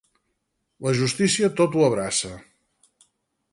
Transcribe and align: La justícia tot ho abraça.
La 0.85 0.93
justícia 1.01 1.51
tot 1.61 1.79
ho 1.81 1.85
abraça. 1.91 2.35